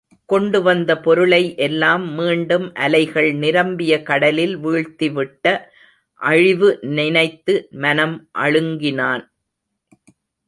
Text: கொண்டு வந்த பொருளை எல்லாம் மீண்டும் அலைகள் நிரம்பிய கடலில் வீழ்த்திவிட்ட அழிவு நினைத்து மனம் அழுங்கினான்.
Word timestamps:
கொண்டு 0.25 0.61
வந்த 0.61 0.91
பொருளை 0.97 1.55
எல்லாம் 1.55 2.05
மீண்டும் 2.11 2.65
அலைகள் 2.73 3.33
நிரம்பிய 3.33 4.01
கடலில் 4.01 4.55
வீழ்த்திவிட்ட 4.57 5.45
அழிவு 6.21 6.69
நினைத்து 6.81 7.55
மனம் 7.83 8.15
அழுங்கினான். 8.39 9.23